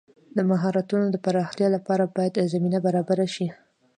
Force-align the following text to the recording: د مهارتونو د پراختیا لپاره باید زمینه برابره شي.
د 0.35 0.37
مهارتونو 0.51 1.05
د 1.09 1.15
پراختیا 1.25 1.67
لپاره 1.75 2.03
باید 2.15 2.47
زمینه 2.53 2.79
برابره 2.85 3.27
شي. 3.35 3.47